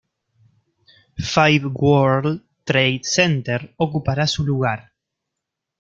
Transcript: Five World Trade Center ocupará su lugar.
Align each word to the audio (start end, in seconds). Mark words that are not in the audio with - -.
Five 1.33 1.65
World 1.75 2.41
Trade 2.65 3.01
Center 3.05 3.71
ocupará 3.77 4.25
su 4.25 4.43
lugar. 4.43 4.93